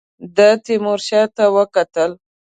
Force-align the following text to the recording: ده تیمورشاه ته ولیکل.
ده 0.35 0.47
تیمورشاه 0.63 1.27
ته 1.35 1.43
ولیکل. 1.55 2.11